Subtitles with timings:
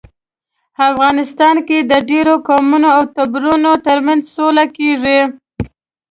[0.89, 5.19] افغانستان کې د ډیرو قومونو او ټبرونو ترمنځ سوله کیږي